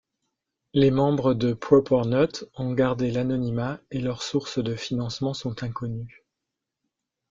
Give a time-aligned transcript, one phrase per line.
[0.73, 6.25] Les membres de PropOrNot ont gardé l'anonymat, et leurs sources de financement sont inconnues.